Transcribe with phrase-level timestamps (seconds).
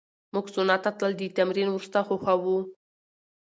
[0.33, 2.57] موږ سونا ته تلل د تمرین وروسته خوښوو.